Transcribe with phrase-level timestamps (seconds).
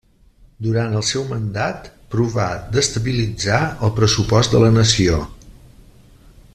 [0.67, 3.59] Durant el seu mandat provà d'estabilitzar
[3.89, 5.23] el pressupost de la nació.